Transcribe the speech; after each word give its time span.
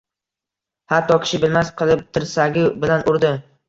Hatto, 0.93 1.19
kishi 1.27 1.41
bilmas 1.45 1.71
qilib, 1.85 2.05
tirsagi 2.19 2.69
bilan 2.85 3.11
urdi. 3.17 3.39